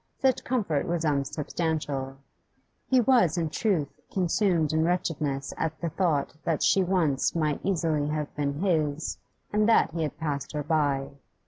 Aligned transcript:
Such 0.17 0.43
comfort 0.43 0.87
was 0.87 1.05
unsubstantial; 1.05 2.17
he 2.87 2.99
was, 2.99 3.37
in 3.37 3.51
truth, 3.51 4.01
consumed 4.11 4.73
in 4.73 4.83
wretchedness 4.83 5.53
at 5.57 5.79
the 5.79 5.89
thought 5.89 6.33
that 6.43 6.63
she 6.63 6.83
once 6.83 7.35
might 7.35 7.59
easily 7.63 8.07
have 8.07 8.35
been 8.35 8.61
his, 8.63 9.19
and 9.53 9.69
that 9.69 9.91
he 9.91 10.01
had 10.01 10.17
passed 10.17 10.53
her 10.53 10.63
by. 10.63 11.09